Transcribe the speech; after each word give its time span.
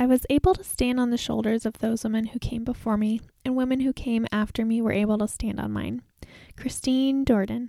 I 0.00 0.06
was 0.06 0.24
able 0.30 0.54
to 0.54 0.64
stand 0.64 0.98
on 0.98 1.10
the 1.10 1.18
shoulders 1.18 1.66
of 1.66 1.76
those 1.80 2.04
women 2.04 2.24
who 2.24 2.38
came 2.38 2.64
before 2.64 2.96
me, 2.96 3.20
and 3.44 3.54
women 3.54 3.80
who 3.80 3.92
came 3.92 4.26
after 4.32 4.64
me 4.64 4.80
were 4.80 4.92
able 4.92 5.18
to 5.18 5.28
stand 5.28 5.60
on 5.60 5.72
mine. 5.72 6.00
Christine 6.56 7.26
Jordan. 7.26 7.68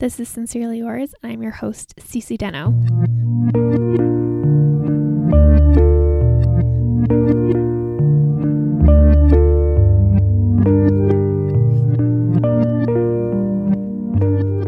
This 0.00 0.18
is 0.18 0.28
Sincerely 0.28 0.78
Yours, 0.78 1.14
and 1.22 1.30
I'm 1.30 1.40
your 1.40 1.52
host, 1.52 1.94
Cece 2.00 2.36
Deno. 2.36 2.74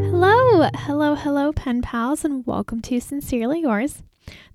Hello, 0.00 0.70
hello, 0.77 1.16
hello, 1.16 1.52
pen 1.52 1.82
pals, 1.82 2.24
and 2.24 2.46
welcome 2.46 2.80
to 2.82 3.00
Sincerely 3.00 3.62
Yours. 3.62 4.04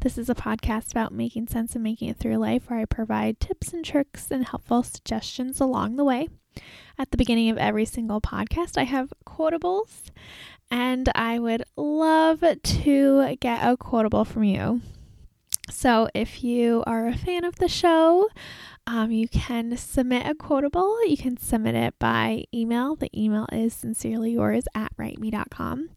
This 0.05 0.19
is 0.19 0.29
a 0.29 0.35
podcast 0.35 0.91
about 0.91 1.11
making 1.11 1.47
sense 1.47 1.73
and 1.73 1.83
making 1.83 2.09
it 2.09 2.17
through 2.17 2.37
life 2.37 2.69
where 2.69 2.77
I 2.77 2.85
provide 2.85 3.39
tips 3.39 3.73
and 3.73 3.83
tricks 3.83 4.29
and 4.29 4.47
helpful 4.47 4.83
suggestions 4.83 5.59
along 5.59 5.95
the 5.95 6.03
way. 6.03 6.27
At 6.99 7.09
the 7.09 7.17
beginning 7.17 7.49
of 7.49 7.57
every 7.57 7.85
single 7.85 8.21
podcast, 8.21 8.77
I 8.77 8.83
have 8.83 9.11
quotables, 9.25 10.11
and 10.69 11.09
I 11.15 11.39
would 11.39 11.63
love 11.75 12.41
to 12.41 13.37
get 13.37 13.67
a 13.67 13.75
quotable 13.77 14.25
from 14.25 14.43
you. 14.43 14.81
So, 15.71 16.07
if 16.13 16.43
you 16.43 16.83
are 16.85 17.07
a 17.07 17.17
fan 17.17 17.43
of 17.43 17.55
the 17.55 17.67
show, 17.67 18.29
um, 18.85 19.09
you 19.09 19.27
can 19.27 19.75
submit 19.75 20.27
a 20.27 20.35
quotable. 20.35 21.03
You 21.07 21.17
can 21.17 21.37
submit 21.37 21.73
it 21.73 21.97
by 21.97 22.43
email. 22.53 22.95
The 22.95 23.09
email 23.19 23.47
is 23.51 23.73
sincerely 23.73 24.33
yours 24.33 24.65
at 24.75 24.95
writeme.com. 24.97 25.89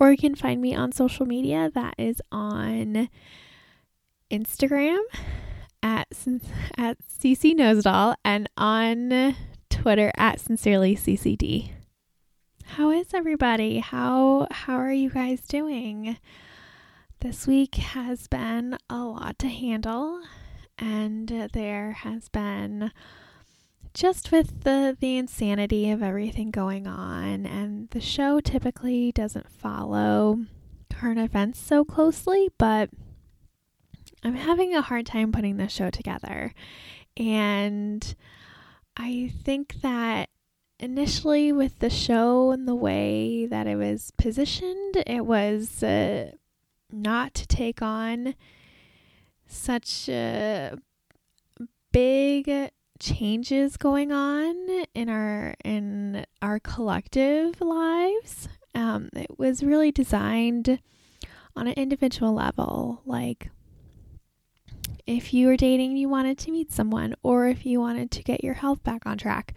Or 0.00 0.10
you 0.10 0.16
can 0.16 0.34
find 0.34 0.60
me 0.60 0.74
on 0.74 0.90
social 0.90 1.26
media. 1.26 1.70
That 1.72 1.94
is 1.96 2.20
on 2.32 3.08
Instagram 4.32 5.02
at, 5.82 6.08
at 6.78 6.96
ceceknowsitall 7.06 8.14
and 8.24 8.48
on 8.56 9.36
Twitter 9.68 10.10
at 10.16 10.40
sincerely 10.40 10.96
CCD. 10.96 11.72
How 12.64 12.90
is 12.90 13.12
everybody? 13.12 13.80
How 13.80 14.46
how 14.50 14.76
are 14.76 14.92
you 14.92 15.10
guys 15.10 15.42
doing? 15.42 16.16
This 17.20 17.46
week 17.46 17.74
has 17.74 18.26
been 18.26 18.78
a 18.88 19.04
lot 19.04 19.38
to 19.40 19.48
handle 19.48 20.22
and 20.78 21.50
there 21.52 21.92
has 21.92 22.28
been 22.30 22.90
just 23.92 24.32
with 24.32 24.64
the 24.64 24.96
the 24.98 25.18
insanity 25.18 25.90
of 25.90 26.02
everything 26.02 26.50
going 26.50 26.86
on 26.86 27.44
and 27.44 27.90
the 27.90 28.00
show 28.00 28.40
typically 28.40 29.12
doesn't 29.12 29.50
follow 29.50 30.38
current 30.90 31.18
events 31.18 31.60
so 31.60 31.84
closely 31.84 32.48
but 32.56 32.88
I'm 34.22 34.34
having 34.34 34.74
a 34.74 34.82
hard 34.82 35.06
time 35.06 35.32
putting 35.32 35.56
this 35.56 35.72
show 35.72 35.90
together 35.90 36.54
and 37.16 38.14
I 38.96 39.32
think 39.42 39.76
that 39.82 40.28
initially 40.78 41.52
with 41.52 41.78
the 41.78 41.90
show 41.90 42.50
and 42.50 42.66
the 42.66 42.74
way 42.74 43.46
that 43.46 43.66
it 43.66 43.76
was 43.76 44.12
positioned 44.16 45.02
it 45.06 45.26
was 45.26 45.82
uh, 45.82 46.32
not 46.90 47.34
to 47.34 47.46
take 47.46 47.82
on 47.82 48.34
such 49.46 50.08
uh, 50.08 50.76
big 51.92 52.70
changes 52.98 53.76
going 53.76 54.12
on 54.12 54.84
in 54.94 55.08
our 55.08 55.54
in 55.64 56.24
our 56.40 56.60
collective 56.60 57.60
lives. 57.60 58.48
Um, 58.74 59.10
it 59.14 59.38
was 59.38 59.62
really 59.62 59.90
designed 59.90 60.80
on 61.54 61.66
an 61.66 61.74
individual 61.74 62.32
level, 62.32 63.02
like 63.04 63.50
if 65.06 65.34
you 65.34 65.46
were 65.48 65.56
dating, 65.56 65.96
you 65.96 66.08
wanted 66.08 66.38
to 66.38 66.50
meet 66.50 66.72
someone, 66.72 67.14
or 67.22 67.46
if 67.48 67.66
you 67.66 67.80
wanted 67.80 68.10
to 68.12 68.22
get 68.22 68.44
your 68.44 68.54
health 68.54 68.82
back 68.82 69.06
on 69.06 69.18
track. 69.18 69.54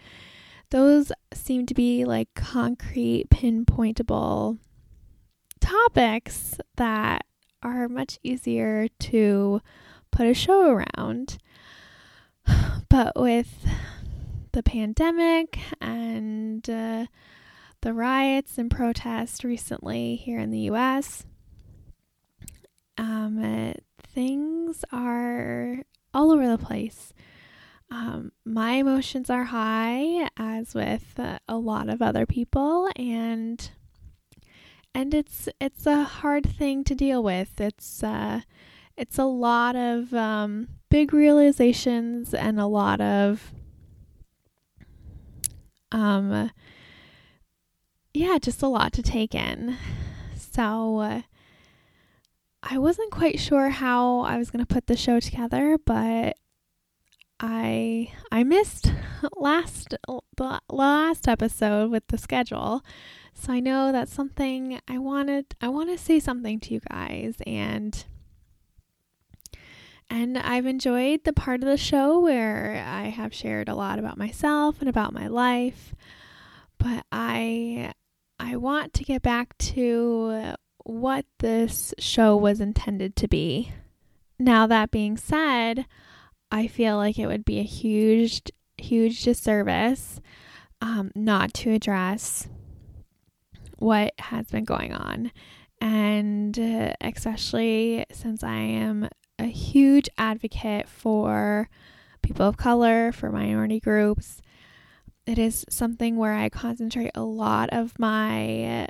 Those 0.71 1.11
seem 1.33 1.65
to 1.67 1.73
be 1.73 2.05
like 2.05 2.33
concrete, 2.33 3.29
pinpointable 3.29 4.57
topics 5.59 6.57
that 6.77 7.25
are 7.61 7.87
much 7.87 8.19
easier 8.23 8.87
to 8.99 9.61
put 10.11 10.27
a 10.27 10.33
show 10.33 10.69
around. 10.69 11.37
But 12.87 13.19
with 13.19 13.67
the 14.53 14.63
pandemic 14.63 15.59
and 15.81 16.69
uh, 16.69 17.07
the 17.81 17.93
riots 17.93 18.57
and 18.57 18.71
protests 18.71 19.43
recently 19.43 20.15
here 20.15 20.39
in 20.39 20.49
the 20.49 20.69
US, 20.71 21.25
um, 22.97 23.43
uh, 23.43 23.73
things 24.15 24.83
are 24.91 25.83
all 26.13 26.31
over 26.31 26.47
the 26.47 26.57
place. 26.57 27.13
Um, 27.91 28.31
my 28.43 28.71
emotions 28.71 29.29
are 29.29 29.43
high, 29.43 30.29
as 30.37 30.73
with 30.73 31.19
uh, 31.19 31.37
a 31.47 31.57
lot 31.57 31.89
of 31.89 32.01
other 32.01 32.25
people, 32.25 32.89
and 32.95 33.69
and 34.95 35.13
it's 35.13 35.47
it's 35.61 35.85
a 35.85 36.03
hard 36.03 36.47
thing 36.47 36.83
to 36.85 36.95
deal 36.95 37.21
with. 37.21 37.61
It's 37.61 38.01
uh, 38.01 38.41
it's 38.97 39.19
a 39.19 39.25
lot 39.25 39.75
of 39.75 40.13
um, 40.13 40.69
big 40.89 41.13
realizations 41.13 42.33
and 42.33 42.59
a 42.59 42.65
lot 42.65 43.01
of 43.01 43.51
um 45.91 46.49
yeah 48.13 48.37
just 48.37 48.61
a 48.61 48.67
lot 48.67 48.91
to 48.91 49.03
take 49.03 49.35
in 49.35 49.77
so 50.35 50.99
uh, 50.99 51.21
i 52.65 52.77
wasn't 52.77 53.11
quite 53.11 53.39
sure 53.39 53.69
how 53.69 54.19
i 54.21 54.37
was 54.37 54.51
going 54.51 54.63
to 54.63 54.73
put 54.73 54.87
the 54.87 54.97
show 54.97 55.19
together 55.19 55.77
but 55.85 56.35
i 57.39 58.11
i 58.31 58.43
missed 58.43 58.91
last 59.37 59.95
the 60.37 60.61
last 60.69 61.27
episode 61.27 61.91
with 61.91 62.05
the 62.07 62.17
schedule 62.17 62.83
so 63.33 63.53
i 63.53 63.59
know 63.59 63.91
that's 63.91 64.13
something 64.13 64.79
i 64.87 64.97
wanted 64.97 65.45
i 65.61 65.67
want 65.67 65.89
to 65.89 65.97
say 65.97 66.19
something 66.19 66.59
to 66.59 66.73
you 66.73 66.81
guys 66.89 67.35
and 67.45 68.05
and 70.09 70.37
I've 70.37 70.65
enjoyed 70.65 71.23
the 71.23 71.33
part 71.33 71.61
of 71.61 71.69
the 71.69 71.77
show 71.77 72.19
where 72.19 72.83
I 72.87 73.05
have 73.05 73.33
shared 73.33 73.69
a 73.69 73.75
lot 73.75 73.99
about 73.99 74.17
myself 74.17 74.79
and 74.79 74.89
about 74.89 75.13
my 75.13 75.27
life. 75.27 75.95
But 76.77 77.05
I 77.11 77.91
I 78.39 78.57
want 78.57 78.93
to 78.93 79.03
get 79.03 79.21
back 79.21 79.57
to 79.57 80.54
what 80.85 81.25
this 81.39 81.93
show 81.99 82.37
was 82.37 82.61
intended 82.61 83.15
to 83.17 83.27
be. 83.27 83.73
Now 84.39 84.67
that 84.67 84.91
being 84.91 85.17
said, 85.17 85.85
I 86.51 86.67
feel 86.67 86.95
like 86.97 87.19
it 87.19 87.27
would 87.27 87.43
be 87.43 87.59
a 87.59 87.63
huge 87.63 88.41
huge 88.77 89.23
disservice 89.23 90.19
um, 90.81 91.11
not 91.15 91.53
to 91.53 91.71
address 91.71 92.47
what 93.77 94.13
has 94.19 94.47
been 94.47 94.65
going 94.65 94.93
on. 94.93 95.31
And 95.81 96.57
uh, 96.57 96.93
especially 97.01 98.05
since 98.11 98.43
I 98.43 98.57
am 98.57 99.09
a 99.39 99.45
huge 99.45 100.07
advocate 100.17 100.87
for 100.87 101.69
people 102.21 102.47
of 102.47 102.57
color, 102.57 103.11
for 103.11 103.31
minority 103.31 103.79
groups. 103.79 104.41
It 105.25 105.37
is 105.39 105.65
something 105.69 106.17
where 106.17 106.33
I 106.33 106.49
concentrate 106.49 107.11
a 107.15 107.23
lot 107.23 107.69
of 107.71 107.97
my 107.97 108.87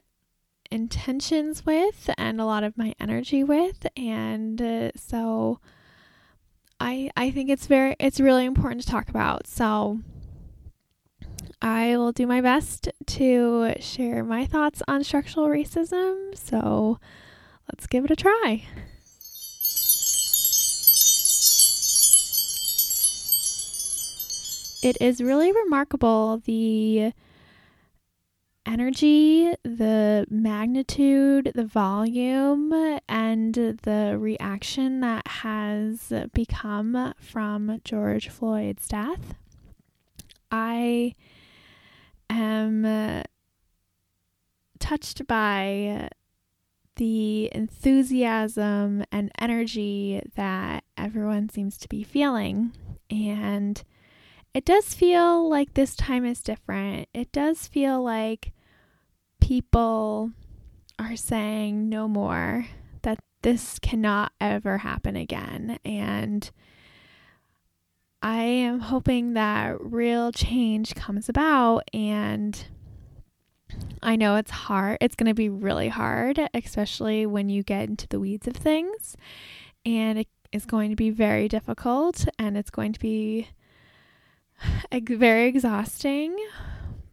intentions 0.72 1.66
with 1.66 2.09
and 2.18 2.40
a 2.40 2.46
lot 2.46 2.64
of 2.64 2.78
my 2.78 2.94
energy 3.00 3.44
with 3.44 3.86
and 3.96 4.62
uh, 4.62 4.92
so 4.96 5.59
I 6.80 7.09
I 7.16 7.31
think 7.31 7.50
it's 7.50 7.68
very 7.68 7.96
it's 8.00 8.20
really 8.20 8.46
important 8.46 8.81
to 8.81 8.88
talk 8.88 9.09
about. 9.09 9.48
So 9.48 10.00
I 11.62 11.98
will 11.98 12.12
do 12.12 12.28
my 12.28 12.42
best 12.42 12.90
to 13.06 13.74
share 13.80 14.24
my 14.24 14.46
thoughts 14.46 14.84
on 14.88 15.04
structural 15.04 15.48
racism. 15.48 16.38
So 16.38 17.00
let's 17.72 17.88
give 17.88 18.06
it 18.06 18.12
a 18.12 18.16
try. 18.16 18.66
it 24.86 24.98
is 25.01 25.19
really 25.19 25.51
remarkable 25.51 26.44
the 26.45 27.12
energy, 28.65 29.53
the 29.63 30.25
magnitude, 30.29 31.51
the 31.56 31.65
volume, 31.65 32.73
and 33.07 33.53
the 33.53 34.17
reaction 34.19 35.01
that 35.01 35.27
has 35.27 36.12
become 36.33 37.13
from 37.19 37.79
George 37.83 38.29
Floyd's 38.29 38.88
death. 38.88 39.35
I 40.51 41.13
am 42.29 42.85
uh, 42.85 43.23
touched 44.79 45.27
by 45.27 46.09
the 46.95 47.50
enthusiasm 47.53 49.03
and 49.12 49.31
energy 49.39 50.21
that 50.35 50.83
everyone 50.97 51.50
seems 51.50 51.77
to 51.77 51.89
be 51.89 52.03
feeling. 52.03 52.71
And 53.09 53.83
it 54.53 54.63
does 54.63 54.94
feel 54.94 55.50
like 55.50 55.73
this 55.73 55.95
time 55.95 56.25
is 56.25 56.41
different. 56.41 57.09
It 57.13 57.31
does 57.31 57.67
feel 57.67 58.01
like 58.01 58.53
people 59.45 60.31
are 60.97 61.15
saying 61.15 61.88
no 61.88 62.07
more, 62.07 62.65
that 63.03 63.19
this 63.44 63.77
cannot 63.77 64.31
ever 64.42 64.80
happen 64.80 65.15
again. 65.15 65.77
And 65.86 66.50
I 68.24 68.38
am 68.42 68.80
hoping 68.80 69.33
that 69.33 69.80
real 69.80 70.31
change 70.31 70.95
comes 70.95 71.30
about 71.30 71.83
and 71.94 72.65
I 74.01 74.15
know 74.15 74.36
it's 74.38 74.50
hard. 74.50 74.97
It's 75.00 75.15
going 75.15 75.30
to 75.30 75.36
be 75.36 75.50
really 75.50 75.89
hard, 75.89 76.39
especially 76.56 77.27
when 77.27 77.48
you 77.48 77.62
get 77.62 77.88
into 77.88 78.07
the 78.07 78.19
weeds 78.19 78.48
of 78.48 78.56
things. 78.56 79.15
And 79.86 80.18
it 80.18 80.27
is 80.53 80.65
going 80.65 80.89
to 80.89 80.95
be 80.95 81.12
very 81.12 81.48
difficult 81.48 82.25
and 82.39 82.57
it's 82.57 82.71
going 82.71 82.94
to 82.94 83.00
be 83.00 83.50
very 84.91 85.45
exhausting. 85.45 86.36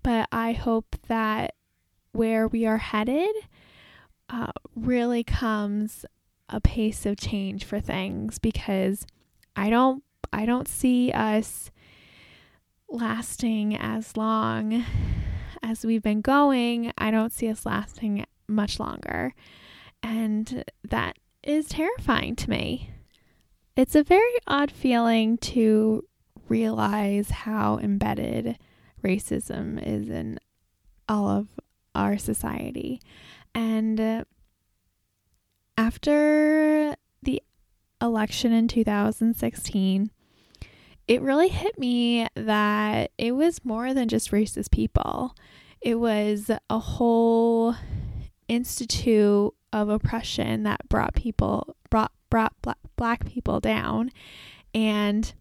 But 0.03 0.31
I 0.33 0.53
hope 0.53 0.97
that 1.09 1.57
where 2.13 2.47
we 2.47 2.67
are 2.67 2.79
headed 2.79 3.35
uh, 4.29 4.53
really 4.75 5.25
comes 5.25 6.05
a 6.49 6.61
pace 6.61 7.07
of 7.07 7.17
change 7.17 7.65
for 7.65 7.81
things 7.81 8.39
because 8.39 9.07
I 9.57 9.71
don't 9.71 10.03
I 10.33 10.47
don't 10.47 10.69
see 10.69 11.13
us 11.13 11.71
lasting 12.89 13.77
as 13.77 14.17
long 14.17 14.85
as 15.63 15.85
we've 15.85 16.03
been 16.03 16.21
going. 16.21 16.93
I 16.97 17.11
don't 17.11 17.33
see 17.33 17.49
us 17.49 17.67
lasting 17.67 18.25
much 18.49 18.81
longer. 18.81 19.35
And 20.03 20.65
that 20.89 21.17
is 21.43 21.69
terrifying 21.69 22.37
to 22.37 22.51
me. 22.51 22.91
It's 23.77 23.95
a 23.95 24.03
very 24.03 24.37
odd 24.47 24.71
feeling 24.71 25.39
to 25.39 26.05
realize 26.49 27.31
how 27.31 27.79
embedded 27.79 28.59
racism 29.03 29.83
is 29.85 30.09
in 30.09 30.39
all 31.09 31.29
of 31.29 31.49
our 31.95 32.19
society. 32.19 33.01
And 33.55 34.01
uh, 34.01 34.25
after 35.77 36.97
the 37.23 37.43
election 38.01 38.53
in 38.53 38.69
2016, 38.69 40.11
it 41.09 41.21
really 41.21 41.49
hit 41.49 41.79
me 41.79 42.27
that 42.35 43.11
it 43.19 43.33
was 43.33 43.65
more 43.65 43.93
than 43.93 44.09
just 44.09 44.31
racist 44.31 44.71
people. 44.71 45.35
It 45.81 45.97
was 45.97 46.51
a 46.71 46.79
whole 46.79 47.75
institute 48.49 49.53
of 49.73 49.89
oppression 49.89 50.63
that 50.63 50.89
brought 50.89 51.15
people 51.15 51.77
brought 51.91 52.13
brought 52.29 52.53
black, 52.63 52.79
black 52.97 53.27
people 53.27 53.61
down 53.61 54.11
and 54.75 55.33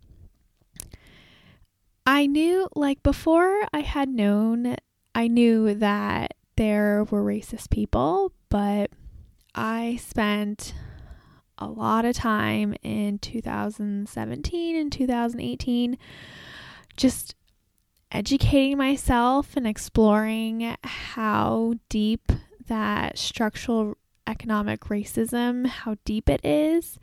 I 2.06 2.25
knew 2.25 2.68
like 2.75 3.04
before 3.04 3.62
I 3.74 3.81
had 3.81 4.09
known 4.09 4.75
I 5.13 5.27
knew 5.27 5.74
that 5.75 6.36
there 6.61 7.05
were 7.05 7.23
racist 7.23 7.71
people, 7.71 8.31
but 8.49 8.91
I 9.55 9.97
spent 9.99 10.75
a 11.57 11.65
lot 11.65 12.05
of 12.05 12.15
time 12.15 12.75
in 12.83 13.17
2017 13.17 14.75
and 14.75 14.91
2018 14.91 15.97
just 16.95 17.33
educating 18.11 18.77
myself 18.77 19.57
and 19.57 19.65
exploring 19.65 20.77
how 20.83 21.73
deep 21.89 22.31
that 22.67 23.17
structural 23.17 23.97
economic 24.27 24.81
racism 24.81 25.65
how 25.65 25.95
deep 26.05 26.29
it 26.29 26.45
is. 26.45 26.99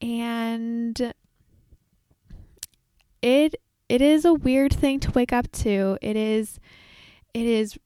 And 0.00 1.12
it 3.20 3.54
it 3.90 4.00
is 4.00 4.24
a 4.24 4.32
weird 4.32 4.72
thing 4.72 4.98
to 5.00 5.10
wake 5.10 5.34
up 5.34 5.52
to. 5.52 5.98
It 6.00 6.16
is 6.16 6.58
it 7.34 7.44
is 7.44 7.78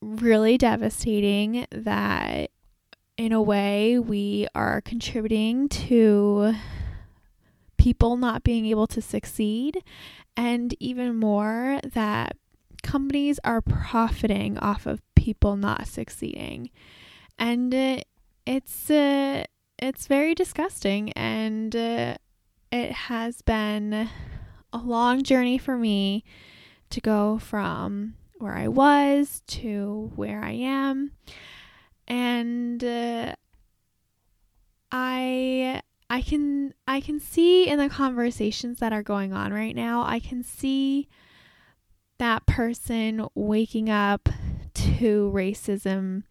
really 0.00 0.56
devastating 0.58 1.66
that 1.70 2.50
in 3.16 3.32
a 3.32 3.42
way, 3.42 3.98
we 3.98 4.48
are 4.54 4.80
contributing 4.80 5.68
to 5.68 6.54
people 7.76 8.16
not 8.16 8.42
being 8.42 8.66
able 8.66 8.86
to 8.86 9.02
succeed, 9.02 9.82
and 10.36 10.74
even 10.80 11.16
more, 11.16 11.80
that 11.84 12.36
companies 12.82 13.38
are 13.44 13.60
profiting 13.60 14.56
off 14.58 14.86
of 14.86 15.02
people 15.14 15.56
not 15.56 15.86
succeeding. 15.86 16.70
And 17.38 17.74
uh, 17.74 18.00
it's 18.46 18.90
uh, 18.90 19.44
it's 19.78 20.06
very 20.06 20.34
disgusting, 20.34 21.12
and 21.12 21.76
uh, 21.76 22.14
it 22.72 22.92
has 22.92 23.42
been 23.42 24.08
a 24.72 24.78
long 24.78 25.22
journey 25.22 25.58
for 25.58 25.76
me 25.76 26.24
to 26.88 27.00
go 27.00 27.38
from 27.38 28.14
where 28.40 28.56
I 28.56 28.68
was 28.68 29.42
to 29.48 30.10
where 30.16 30.42
I 30.42 30.52
am 30.52 31.12
and 32.10 32.82
uh, 32.82 33.34
I 34.90 35.80
I 36.10 36.22
can 36.22 36.74
I 36.88 37.00
can 37.00 37.20
see 37.20 37.68
in 37.68 37.78
the 37.78 37.88
conversations 37.88 38.80
that 38.80 38.92
are 38.92 39.02
going 39.02 39.32
on 39.32 39.52
right 39.52 39.76
now, 39.76 40.04
I 40.04 40.18
can 40.18 40.42
see 40.42 41.08
that 42.18 42.46
person 42.46 43.26
waking 43.34 43.88
up 43.88 44.28
to 44.74 45.30
racism 45.32 46.24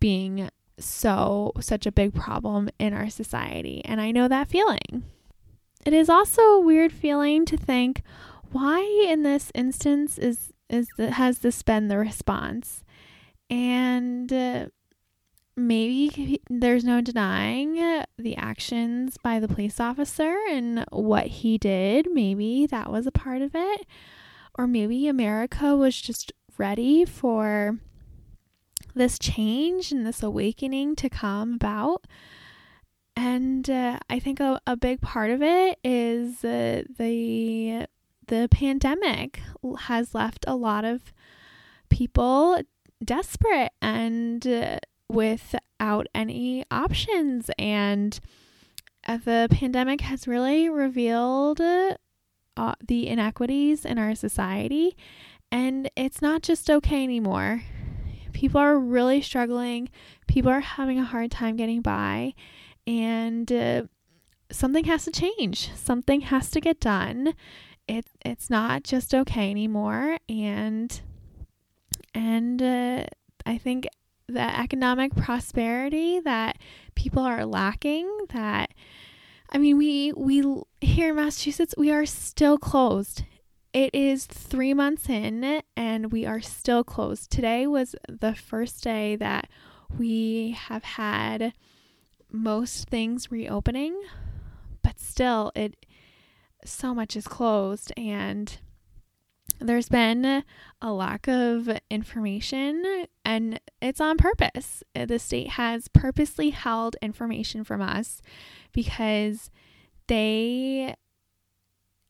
being 0.00 0.50
so 0.78 1.52
such 1.60 1.86
a 1.86 1.92
big 1.92 2.14
problem 2.14 2.68
in 2.78 2.92
our 2.92 3.08
society 3.08 3.80
and 3.84 4.00
I 4.00 4.10
know 4.10 4.26
that 4.28 4.48
feeling. 4.48 5.04
It 5.86 5.92
is 5.92 6.08
also 6.10 6.42
a 6.42 6.60
weird 6.60 6.92
feeling 6.92 7.44
to 7.46 7.56
think 7.56 8.02
why 8.50 8.80
in 9.08 9.22
this 9.22 9.52
instance 9.54 10.18
is 10.18 10.52
is 10.68 10.88
the, 10.96 11.12
has 11.12 11.40
this 11.40 11.62
been 11.62 11.88
the 11.88 11.98
response? 11.98 12.84
And 13.48 14.32
uh, 14.32 14.66
maybe 15.56 16.40
there's 16.50 16.84
no 16.84 17.00
denying 17.00 17.74
the 18.18 18.36
actions 18.36 19.16
by 19.22 19.40
the 19.40 19.48
police 19.48 19.80
officer 19.80 20.36
and 20.50 20.84
what 20.90 21.26
he 21.26 21.58
did. 21.58 22.08
Maybe 22.12 22.66
that 22.66 22.90
was 22.90 23.06
a 23.06 23.12
part 23.12 23.42
of 23.42 23.52
it. 23.54 23.86
Or 24.58 24.66
maybe 24.66 25.06
America 25.06 25.76
was 25.76 26.00
just 26.00 26.32
ready 26.58 27.04
for 27.04 27.78
this 28.94 29.18
change 29.18 29.92
and 29.92 30.06
this 30.06 30.22
awakening 30.22 30.96
to 30.96 31.10
come 31.10 31.54
about. 31.54 32.06
And 33.14 33.68
uh, 33.68 33.98
I 34.10 34.18
think 34.18 34.40
a, 34.40 34.60
a 34.66 34.76
big 34.76 35.00
part 35.00 35.30
of 35.30 35.42
it 35.42 35.78
is 35.84 36.44
uh, 36.44 36.82
the 36.98 37.86
the 38.28 38.48
pandemic 38.50 39.40
has 39.80 40.14
left 40.14 40.44
a 40.46 40.56
lot 40.56 40.84
of 40.84 41.12
people 41.88 42.60
desperate 43.04 43.72
and 43.80 44.46
uh, 44.46 44.78
without 45.08 46.06
any 46.14 46.64
options. 46.70 47.50
And 47.58 48.18
uh, 49.06 49.18
the 49.24 49.48
pandemic 49.50 50.00
has 50.02 50.26
really 50.26 50.68
revealed 50.68 51.60
uh, 51.60 52.74
the 52.86 53.06
inequities 53.06 53.84
in 53.84 53.98
our 53.98 54.14
society. 54.14 54.96
And 55.52 55.90
it's 55.96 56.20
not 56.20 56.42
just 56.42 56.70
okay 56.70 57.04
anymore. 57.04 57.62
People 58.32 58.60
are 58.60 58.78
really 58.78 59.22
struggling, 59.22 59.88
people 60.26 60.50
are 60.50 60.60
having 60.60 60.98
a 60.98 61.04
hard 61.04 61.30
time 61.30 61.56
getting 61.56 61.80
by. 61.80 62.34
And 62.86 63.50
uh, 63.50 63.84
something 64.50 64.84
has 64.84 65.04
to 65.04 65.10
change, 65.10 65.70
something 65.74 66.22
has 66.22 66.50
to 66.50 66.60
get 66.60 66.80
done. 66.80 67.34
It, 67.88 68.06
it's 68.24 68.50
not 68.50 68.82
just 68.82 69.14
okay 69.14 69.50
anymore. 69.50 70.18
And 70.28 71.00
and 72.14 72.62
uh, 72.62 73.04
I 73.44 73.58
think 73.58 73.86
the 74.28 74.40
economic 74.40 75.14
prosperity 75.14 76.18
that 76.20 76.58
people 76.94 77.22
are 77.22 77.44
lacking 77.44 78.10
that 78.30 78.72
I 79.50 79.58
mean 79.58 79.78
we 79.78 80.12
we 80.16 80.42
here 80.80 81.10
in 81.10 81.16
Massachusetts 81.16 81.74
we 81.78 81.92
are 81.92 82.06
still 82.06 82.58
closed. 82.58 83.22
It 83.72 83.94
is 83.94 84.24
3 84.26 84.74
months 84.74 85.08
in 85.08 85.62
and 85.76 86.10
we 86.10 86.24
are 86.24 86.40
still 86.40 86.82
closed. 86.82 87.30
Today 87.30 87.66
was 87.66 87.94
the 88.08 88.34
first 88.34 88.82
day 88.82 89.16
that 89.16 89.48
we 89.96 90.56
have 90.58 90.82
had 90.82 91.52
most 92.32 92.88
things 92.88 93.30
reopening, 93.30 94.00
but 94.82 94.98
still 94.98 95.52
it 95.54 95.85
so 96.64 96.94
much 96.94 97.16
is 97.16 97.26
closed 97.26 97.92
and 97.96 98.58
there's 99.60 99.88
been 99.88 100.44
a 100.82 100.92
lack 100.92 101.28
of 101.28 101.68
information 101.90 103.06
and 103.24 103.60
it's 103.80 104.00
on 104.00 104.18
purpose. 104.18 104.82
Uh, 104.94 105.06
the 105.06 105.18
state 105.18 105.50
has 105.50 105.88
purposely 105.88 106.50
held 106.50 106.96
information 107.00 107.64
from 107.64 107.80
us 107.80 108.20
because 108.72 109.50
they 110.08 110.94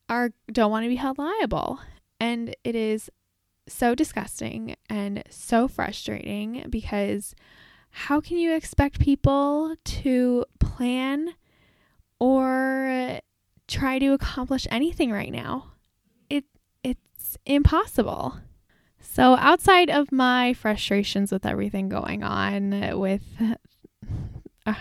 are 0.09 0.31
don't 0.51 0.71
want 0.71 0.83
to 0.83 0.89
be 0.89 0.95
held 0.95 1.17
liable. 1.17 1.79
And 2.19 2.55
it 2.63 2.75
is 2.75 3.09
so 3.67 3.95
disgusting 3.95 4.75
and 4.89 5.23
so 5.29 5.67
frustrating 5.67 6.65
because 6.69 7.35
how 7.89 8.21
can 8.21 8.37
you 8.37 8.53
expect 8.53 8.99
people 8.99 9.75
to 9.83 10.45
plan 10.59 11.33
or 12.19 13.19
try 13.67 13.99
to 13.99 14.13
accomplish 14.13 14.67
anything 14.69 15.11
right 15.11 15.31
now? 15.31 15.71
It 16.29 16.45
it's 16.83 17.37
impossible. 17.45 18.37
So, 18.99 19.35
outside 19.37 19.89
of 19.89 20.11
my 20.11 20.53
frustrations 20.53 21.31
with 21.31 21.45
everything 21.45 21.89
going 21.89 22.23
on 22.23 22.99
with 22.99 23.23
uh, 24.65 24.73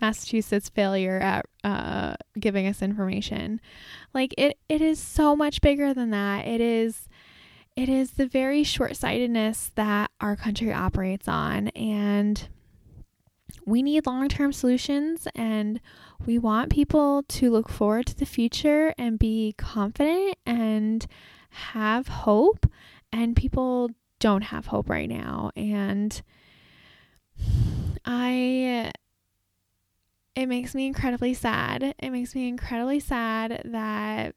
Massachusetts 0.00 0.68
failure 0.68 1.18
at 1.18 1.46
uh, 1.64 2.14
giving 2.38 2.66
us 2.66 2.82
information. 2.82 3.60
Like 4.14 4.34
it, 4.38 4.58
it 4.68 4.80
is 4.80 4.98
so 4.98 5.36
much 5.36 5.60
bigger 5.60 5.92
than 5.92 6.10
that. 6.10 6.46
It 6.46 6.60
is, 6.60 7.08
it 7.76 7.88
is 7.88 8.12
the 8.12 8.26
very 8.26 8.64
short 8.64 8.96
sightedness 8.96 9.72
that 9.74 10.10
our 10.20 10.36
country 10.36 10.72
operates 10.72 11.28
on, 11.28 11.68
and 11.68 12.48
we 13.64 13.82
need 13.82 14.06
long 14.06 14.28
term 14.28 14.52
solutions. 14.52 15.26
And 15.34 15.80
we 16.26 16.38
want 16.38 16.70
people 16.70 17.24
to 17.28 17.50
look 17.50 17.68
forward 17.68 18.06
to 18.06 18.16
the 18.16 18.26
future 18.26 18.94
and 18.98 19.18
be 19.18 19.54
confident 19.56 20.36
and 20.46 21.06
have 21.50 22.08
hope. 22.08 22.66
And 23.12 23.34
people 23.34 23.90
don't 24.20 24.42
have 24.42 24.66
hope 24.66 24.88
right 24.88 25.08
now, 25.08 25.50
and 25.56 26.22
I 28.04 28.92
it 30.36 30.46
makes 30.46 30.74
me 30.74 30.86
incredibly 30.86 31.34
sad. 31.34 31.94
It 31.98 32.10
makes 32.10 32.34
me 32.34 32.48
incredibly 32.48 33.00
sad 33.00 33.62
that 33.64 34.34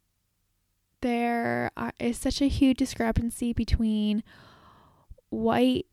there 1.01 1.69
are, 1.77 1.93
is 1.99 2.17
such 2.17 2.41
a 2.41 2.47
huge 2.47 2.77
discrepancy 2.77 3.53
between 3.53 4.23
white 5.29 5.85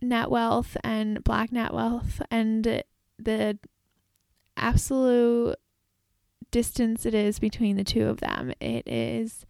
net 0.00 0.30
wealth 0.30 0.76
and 0.84 1.22
black 1.24 1.52
net 1.52 1.74
wealth 1.74 2.22
and 2.30 2.82
the 3.18 3.58
absolute 4.56 5.56
distance 6.50 7.04
it 7.04 7.14
is 7.14 7.38
between 7.38 7.76
the 7.76 7.84
two 7.84 8.06
of 8.06 8.20
them. 8.20 8.52
It 8.60 8.86
is 8.86 9.46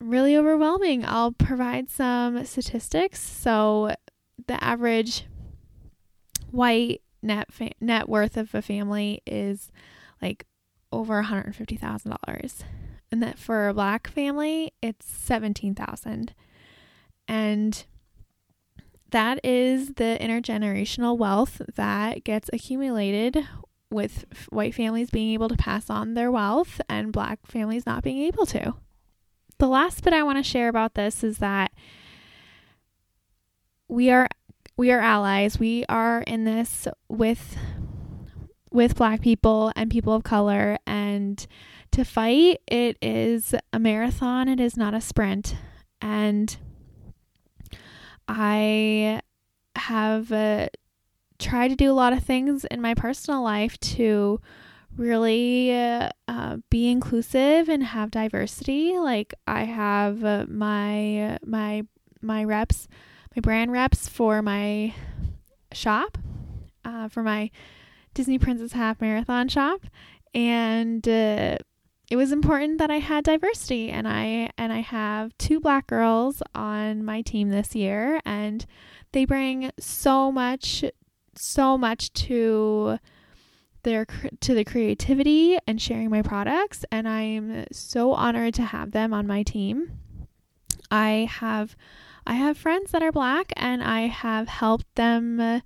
really 0.00 0.36
overwhelming. 0.36 1.04
I'll 1.04 1.32
provide 1.32 1.90
some 1.90 2.44
statistics. 2.44 3.20
So, 3.20 3.94
the 4.46 4.62
average 4.62 5.26
white 6.50 7.02
net 7.22 7.52
fa- 7.52 7.72
net 7.80 8.08
worth 8.08 8.36
of 8.36 8.54
a 8.54 8.62
family 8.62 9.22
is 9.26 9.72
like 10.20 10.46
over 10.92 11.22
$150,000. 11.22 12.64
And 13.10 13.22
that 13.22 13.38
for 13.38 13.68
a 13.68 13.74
black 13.74 14.08
family, 14.08 14.72
it's 14.82 15.06
17,000. 15.06 16.34
And 17.26 17.84
that 19.10 19.44
is 19.44 19.94
the 19.94 20.18
intergenerational 20.20 21.16
wealth 21.16 21.62
that 21.76 22.24
gets 22.24 22.50
accumulated 22.52 23.46
with 23.90 24.24
white 24.50 24.74
families 24.74 25.10
being 25.10 25.32
able 25.32 25.48
to 25.48 25.56
pass 25.56 25.88
on 25.88 26.14
their 26.14 26.30
wealth 26.30 26.80
and 26.88 27.12
black 27.12 27.38
families 27.46 27.86
not 27.86 28.02
being 28.02 28.18
able 28.18 28.44
to. 28.46 28.74
The 29.58 29.68
last 29.68 30.02
bit 30.02 30.12
I 30.12 30.24
want 30.24 30.38
to 30.38 30.42
share 30.42 30.68
about 30.68 30.94
this 30.94 31.22
is 31.22 31.38
that 31.38 31.70
we 33.88 34.10
are 34.10 34.28
we 34.76 34.90
are 34.90 35.00
allies. 35.00 35.58
We 35.58 35.84
are 35.88 36.22
in 36.22 36.44
this 36.44 36.88
with 37.08 37.56
with 38.72 38.96
black 38.96 39.20
people 39.20 39.72
and 39.76 39.90
people 39.90 40.14
of 40.14 40.24
color 40.24 40.76
and 40.84 41.46
to 41.92 42.04
fight 42.04 42.60
it 42.66 42.98
is 43.00 43.54
a 43.72 43.78
marathon 43.78 44.48
it 44.48 44.58
is 44.58 44.76
not 44.76 44.94
a 44.94 45.00
sprint 45.00 45.54
and 46.00 46.56
i 48.28 49.20
have 49.76 50.32
uh, 50.32 50.68
tried 51.38 51.68
to 51.68 51.76
do 51.76 51.90
a 51.90 51.94
lot 51.94 52.12
of 52.12 52.22
things 52.22 52.64
in 52.66 52.80
my 52.80 52.94
personal 52.94 53.42
life 53.42 53.78
to 53.80 54.40
really 54.96 55.74
uh, 55.74 56.08
uh, 56.28 56.58
be 56.70 56.88
inclusive 56.88 57.68
and 57.68 57.82
have 57.82 58.10
diversity. 58.10 58.96
Like 58.98 59.34
i 59.46 59.64
have 59.64 60.24
uh, 60.24 60.46
my 60.48 61.38
my 61.44 61.84
my 62.22 62.44
reps 62.44 62.88
my 63.36 63.40
brand 63.40 63.72
reps 63.72 64.08
for 64.08 64.42
my 64.42 64.94
shop, 65.72 66.18
uh, 66.84 67.08
for 67.08 67.22
my 67.22 67.50
Disney 68.14 68.38
Princess 68.38 68.72
Half 68.72 69.00
Marathon 69.00 69.48
shop, 69.48 69.80
and 70.32 71.06
it 72.10 72.16
was 72.16 72.32
important 72.32 72.78
that 72.78 72.90
I 72.90 72.98
had 72.98 73.24
diversity, 73.24 73.90
and 73.90 74.06
I 74.06 74.50
and 74.58 74.72
I 74.72 74.80
have 74.80 75.36
two 75.38 75.60
black 75.60 75.86
girls 75.86 76.42
on 76.54 77.04
my 77.04 77.22
team 77.22 77.50
this 77.50 77.74
year, 77.74 78.20
and 78.24 78.64
they 79.12 79.24
bring 79.24 79.70
so 79.78 80.30
much, 80.30 80.84
so 81.34 81.78
much 81.78 82.12
to 82.12 82.98
their 83.84 84.06
to 84.40 84.54
the 84.54 84.64
creativity 84.64 85.58
and 85.66 85.80
sharing 85.80 86.10
my 86.10 86.22
products, 86.22 86.84
and 86.92 87.08
I'm 87.08 87.66
so 87.72 88.12
honored 88.12 88.54
to 88.54 88.62
have 88.62 88.90
them 88.90 89.14
on 89.14 89.26
my 89.26 89.42
team. 89.42 89.98
I 90.90 91.28
have 91.30 91.74
I 92.26 92.34
have 92.34 92.58
friends 92.58 92.90
that 92.92 93.02
are 93.02 93.12
black 93.12 93.52
and 93.56 93.82
I 93.82 94.02
have 94.02 94.48
helped 94.48 94.94
them 94.94 95.40
uh, 95.40 95.60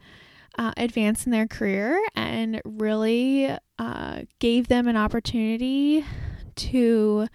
advance 0.77 1.25
in 1.25 1.33
their 1.33 1.47
career 1.47 2.01
and 2.17 2.61
really 2.65 3.57
uh, 3.79 4.23
gave 4.41 4.69
them 4.69 4.89
an 4.89 4.97
opportunity 4.97 6.05
to 6.59 7.29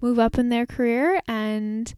move 0.00 0.18
up 0.18 0.38
in 0.38 0.48
their 0.48 0.66
career. 0.66 1.20
And 1.28 1.92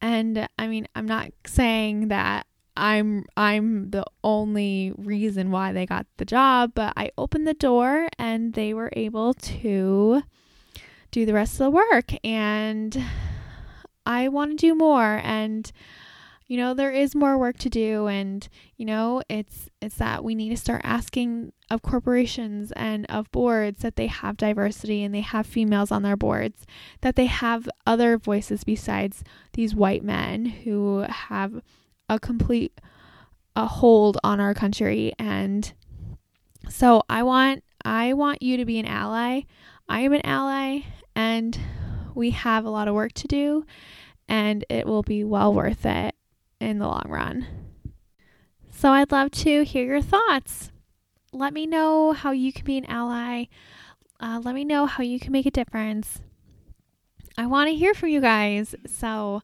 and 0.00 0.48
I 0.58 0.66
mean 0.66 0.86
I'm 0.94 1.06
not 1.06 1.30
saying 1.46 2.08
that 2.08 2.46
I'm 2.76 3.26
I'm 3.36 3.90
the 3.90 4.04
only 4.24 4.92
reason 4.96 5.50
why 5.50 5.72
they 5.72 5.86
got 5.86 6.06
the 6.16 6.24
job, 6.24 6.72
but 6.74 6.92
I 6.96 7.10
opened 7.18 7.46
the 7.46 7.54
door 7.54 8.08
and 8.18 8.54
they 8.54 8.72
were 8.74 8.90
able 8.94 9.34
to 9.34 10.22
do 11.10 11.26
the 11.26 11.34
rest 11.34 11.54
of 11.54 11.58
the 11.58 11.70
work. 11.70 12.12
And 12.24 13.02
I 14.06 14.28
want 14.28 14.52
to 14.52 14.56
do 14.56 14.74
more. 14.74 15.20
And 15.22 15.70
you 16.50 16.56
know 16.56 16.74
there 16.74 16.90
is 16.90 17.14
more 17.14 17.38
work 17.38 17.56
to 17.58 17.70
do 17.70 18.08
and 18.08 18.48
you 18.76 18.84
know 18.84 19.22
it's 19.28 19.68
it's 19.80 19.94
that 19.94 20.24
we 20.24 20.34
need 20.34 20.48
to 20.48 20.56
start 20.56 20.80
asking 20.82 21.52
of 21.70 21.80
corporations 21.80 22.72
and 22.72 23.06
of 23.08 23.30
boards 23.30 23.82
that 23.82 23.94
they 23.94 24.08
have 24.08 24.36
diversity 24.36 25.04
and 25.04 25.14
they 25.14 25.20
have 25.20 25.46
females 25.46 25.92
on 25.92 26.02
their 26.02 26.16
boards 26.16 26.66
that 27.02 27.14
they 27.14 27.26
have 27.26 27.68
other 27.86 28.18
voices 28.18 28.64
besides 28.64 29.22
these 29.52 29.76
white 29.76 30.02
men 30.02 30.44
who 30.44 31.06
have 31.08 31.62
a 32.08 32.18
complete 32.18 32.80
a 33.54 33.66
hold 33.66 34.18
on 34.24 34.40
our 34.40 34.52
country 34.52 35.12
and 35.20 35.72
so 36.68 37.04
I 37.08 37.22
want 37.22 37.62
I 37.84 38.12
want 38.12 38.42
you 38.42 38.56
to 38.56 38.64
be 38.64 38.78
an 38.80 38.86
ally. 38.86 39.42
I 39.88 40.00
am 40.00 40.12
an 40.12 40.26
ally 40.26 40.80
and 41.14 41.56
we 42.12 42.30
have 42.30 42.64
a 42.64 42.70
lot 42.70 42.88
of 42.88 42.94
work 42.94 43.12
to 43.12 43.28
do 43.28 43.64
and 44.28 44.64
it 44.68 44.86
will 44.86 45.02
be 45.04 45.22
well 45.22 45.54
worth 45.54 45.86
it 45.86 46.16
in 46.60 46.78
the 46.78 46.86
long 46.86 47.06
run. 47.08 47.46
So 48.70 48.90
I'd 48.90 49.12
love 49.12 49.30
to 49.32 49.64
hear 49.64 49.84
your 49.84 50.02
thoughts. 50.02 50.70
Let 51.32 51.52
me 51.52 51.66
know 51.66 52.12
how 52.12 52.32
you 52.32 52.52
can 52.52 52.64
be 52.64 52.78
an 52.78 52.86
ally. 52.86 53.44
Uh, 54.20 54.40
let 54.42 54.54
me 54.54 54.64
know 54.64 54.86
how 54.86 55.02
you 55.02 55.18
can 55.18 55.32
make 55.32 55.46
a 55.46 55.50
difference. 55.50 56.20
I 57.36 57.46
want 57.46 57.68
to 57.68 57.74
hear 57.74 57.94
from 57.94 58.10
you 58.10 58.20
guys. 58.20 58.74
So, 58.86 59.42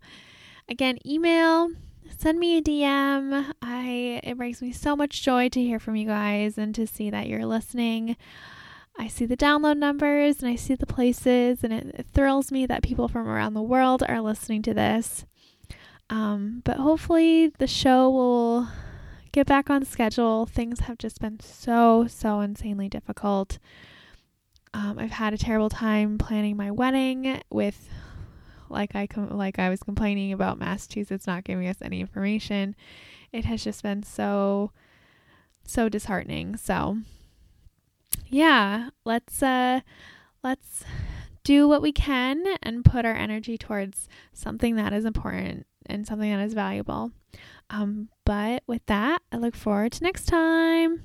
again, 0.69 0.99
email, 1.07 1.71
send 2.19 2.39
me 2.39 2.59
a 2.59 2.63
DM. 2.63 3.53
I 3.63 4.21
it 4.23 4.37
brings 4.37 4.61
me 4.61 4.73
so 4.73 4.97
much 4.97 5.23
joy 5.23 5.49
to 5.51 5.61
hear 5.61 5.79
from 5.79 5.97
you 5.97 6.07
guys 6.07 6.59
and 6.59 6.75
to 6.75 6.87
see 6.87 7.11
that 7.11 7.29
you're 7.29 7.47
listening. 7.47 8.17
I 8.99 9.09
see 9.09 9.27
the 9.27 9.37
download 9.37 9.77
numbers 9.77 10.41
and 10.43 10.51
I 10.51 10.57
see 10.57 10.75
the 10.75 10.87
places, 10.87 11.63
and 11.63 11.73
it, 11.73 11.95
it 11.95 12.07
thrills 12.13 12.51
me 12.51 12.67
that 12.67 12.83
people 12.83 13.09
from 13.09 13.29
around 13.29 13.55
the 13.55 13.63
world 13.63 14.03
are 14.09 14.21
listening 14.21 14.63
to 14.63 14.75
this. 14.75 15.25
Um, 16.09 16.63
but 16.65 16.77
hopefully, 16.77 17.49
the 17.59 17.67
show 17.67 18.09
will 18.11 18.69
get 19.33 19.47
back 19.47 19.71
on 19.71 19.85
schedule. 19.85 20.47
Things 20.47 20.81
have 20.81 20.99
just 20.99 21.21
been 21.21 21.41
so, 21.41 22.07
so 22.09 22.41
insanely 22.41 22.89
difficult. 22.89 23.59
Um, 24.73 24.99
I've 24.99 25.11
had 25.11 25.35
a 25.35 25.39
terrible 25.39 25.69
time 25.69 26.19
planning 26.19 26.57
my 26.57 26.71
wedding 26.71 27.41
with, 27.51 27.89
like 28.69 28.95
I 28.95 29.07
com- 29.07 29.37
like 29.37 29.59
I 29.59 29.69
was 29.69 29.83
complaining 29.83 30.33
about 30.33 30.59
Massachusetts 30.59 31.27
not 31.27 31.45
giving 31.45 31.67
us 31.67 31.79
any 31.83 32.01
information. 32.01 32.77
It 33.33 33.45
has 33.47 33.65
just 33.65 33.83
been 33.83 34.03
so, 34.03 34.71
so 35.65 35.89
disheartening. 35.89 36.57
So, 36.57 36.99
yeah, 38.29 38.91
let's 39.05 39.43
uh, 39.43 39.81
let's 40.45 40.85
do 41.43 41.67
what 41.69 41.83
we 41.83 41.93
can 41.93 42.45
and 42.63 42.85
put 42.85 43.05
our 43.05 43.15
energy 43.15 43.57
towards 43.57 44.09
something 44.33 44.77
that 44.77 44.93
is 44.93 45.05
important 45.05 45.67
and 45.89 46.07
something 46.07 46.31
that 46.31 46.45
is 46.45 46.55
valuable. 46.55 47.13
Um, 47.71 48.09
but 48.25 48.63
with 48.67 48.85
that, 48.87 49.23
I 49.33 49.37
look 49.37 49.57
forward 49.57 49.93
to 49.93 50.05
next 50.05 50.27
time. 50.27 51.03